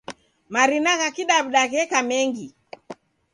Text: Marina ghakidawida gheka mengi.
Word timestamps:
Marina 0.53 0.91
ghakidawida 0.99 1.63
gheka 1.71 1.99
mengi. 2.09 2.47